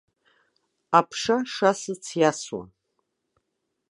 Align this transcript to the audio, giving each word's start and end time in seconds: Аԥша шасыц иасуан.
Аԥша 0.97 1.37
шасыц 1.53 2.03
иасуан. 2.19 2.69